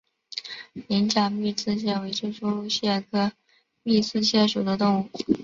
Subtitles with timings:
[0.87, 3.31] 羚角密刺蟹为蜘蛛蟹科
[3.83, 5.09] 密刺蟹属的动物。